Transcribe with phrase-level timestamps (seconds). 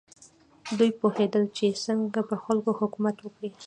[0.77, 3.49] دوی پوهېدل چې څنګه پر خلکو حکومت وکړي.